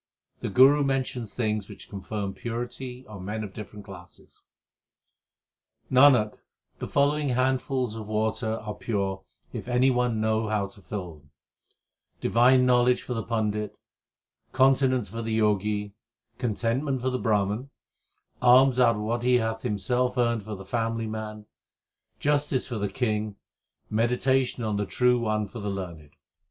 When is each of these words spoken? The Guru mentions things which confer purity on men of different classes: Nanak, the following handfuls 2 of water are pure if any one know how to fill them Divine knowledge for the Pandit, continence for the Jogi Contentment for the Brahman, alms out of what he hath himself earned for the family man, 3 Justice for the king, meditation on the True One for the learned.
The 0.39 0.49
Guru 0.49 0.83
mentions 0.83 1.31
things 1.31 1.69
which 1.69 1.87
confer 1.87 2.27
purity 2.31 3.05
on 3.05 3.23
men 3.23 3.43
of 3.43 3.53
different 3.53 3.85
classes: 3.85 4.41
Nanak, 5.91 6.39
the 6.79 6.87
following 6.87 7.29
handfuls 7.29 7.93
2 7.93 8.01
of 8.01 8.07
water 8.07 8.53
are 8.55 8.73
pure 8.73 9.23
if 9.53 9.67
any 9.67 9.91
one 9.91 10.19
know 10.19 10.47
how 10.49 10.65
to 10.65 10.81
fill 10.81 11.13
them 11.19 11.31
Divine 12.19 12.65
knowledge 12.65 13.03
for 13.03 13.13
the 13.13 13.21
Pandit, 13.21 13.75
continence 14.53 15.07
for 15.07 15.21
the 15.21 15.37
Jogi 15.37 15.93
Contentment 16.39 16.99
for 16.99 17.11
the 17.11 17.19
Brahman, 17.19 17.69
alms 18.41 18.79
out 18.79 18.95
of 18.95 19.03
what 19.03 19.21
he 19.21 19.35
hath 19.35 19.61
himself 19.61 20.17
earned 20.17 20.41
for 20.41 20.55
the 20.55 20.65
family 20.65 21.05
man, 21.05 21.43
3 22.13 22.21
Justice 22.21 22.67
for 22.67 22.79
the 22.79 22.89
king, 22.89 23.35
meditation 23.91 24.63
on 24.63 24.77
the 24.77 24.87
True 24.87 25.19
One 25.19 25.47
for 25.47 25.59
the 25.59 25.69
learned. 25.69 26.15